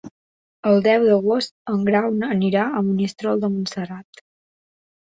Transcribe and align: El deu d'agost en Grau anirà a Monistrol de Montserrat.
El 0.69 0.79
deu 0.87 1.05
d'agost 1.09 1.53
en 1.75 1.85
Grau 1.91 2.09
anirà 2.31 2.67
a 2.81 2.85
Monistrol 2.89 3.47
de 3.47 3.55
Montserrat. 3.59 4.27